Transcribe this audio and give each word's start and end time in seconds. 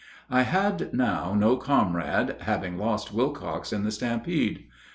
I 0.31 0.41
had 0.41 0.95
now 0.95 1.35
no 1.35 1.57
comrade, 1.57 2.37
having 2.39 2.75
lost 2.75 3.13
Wilcox 3.13 3.71
in 3.71 3.83
the 3.83 3.91
stampede. 3.91 4.65